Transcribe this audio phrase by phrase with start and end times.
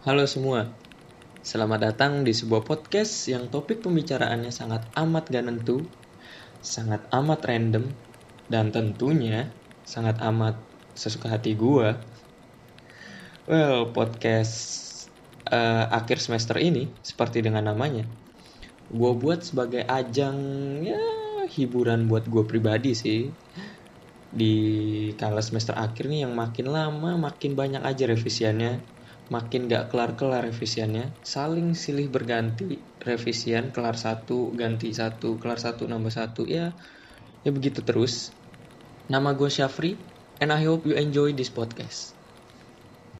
[0.00, 0.80] Halo semua,
[1.44, 5.92] selamat datang di sebuah podcast yang topik pembicaraannya sangat amat gak nentu,
[6.64, 7.84] sangat amat random,
[8.48, 9.52] dan tentunya
[9.84, 10.56] sangat amat
[10.96, 12.00] sesuka hati gua.
[13.44, 14.56] Well, podcast
[15.52, 18.08] uh, akhir semester ini, seperti dengan namanya,
[18.88, 20.40] gue buat sebagai ajang
[20.80, 20.96] ya
[21.44, 23.36] hiburan buat gue pribadi sih.
[24.32, 24.56] Di
[25.20, 28.99] kala semester akhir nih yang makin lama makin banyak aja revisiannya
[29.30, 36.12] makin gak kelar-kelar revisiannya saling silih berganti revisian kelar satu ganti satu kelar satu nambah
[36.12, 36.74] satu ya
[37.46, 38.36] ya begitu terus.
[39.10, 39.96] Nama gue Syafri
[40.42, 42.19] and I hope you enjoy this podcast